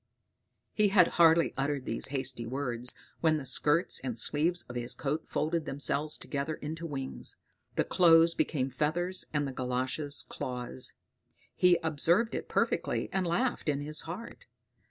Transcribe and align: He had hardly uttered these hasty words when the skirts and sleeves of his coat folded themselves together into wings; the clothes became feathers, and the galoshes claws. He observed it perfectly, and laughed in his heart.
He 0.73 0.87
had 0.87 1.09
hardly 1.19 1.53
uttered 1.55 1.85
these 1.85 2.07
hasty 2.07 2.47
words 2.47 2.95
when 3.19 3.37
the 3.37 3.45
skirts 3.45 3.99
and 3.99 4.17
sleeves 4.17 4.63
of 4.63 4.75
his 4.75 4.95
coat 4.95 5.27
folded 5.27 5.65
themselves 5.65 6.17
together 6.17 6.55
into 6.55 6.87
wings; 6.87 7.37
the 7.75 7.83
clothes 7.83 8.33
became 8.33 8.71
feathers, 8.71 9.25
and 9.31 9.47
the 9.47 9.51
galoshes 9.53 10.23
claws. 10.27 10.93
He 11.53 11.77
observed 11.83 12.33
it 12.33 12.49
perfectly, 12.49 13.09
and 13.13 13.27
laughed 13.27 13.69
in 13.69 13.81
his 13.81 14.01
heart. 14.01 14.45